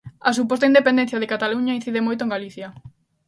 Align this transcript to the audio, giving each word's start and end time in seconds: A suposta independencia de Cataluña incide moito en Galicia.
A 0.29 0.31
suposta 0.37 0.69
independencia 0.71 1.21
de 1.21 1.31
Cataluña 1.33 1.77
incide 1.79 2.05
moito 2.07 2.21
en 2.23 2.33
Galicia. 2.35 2.67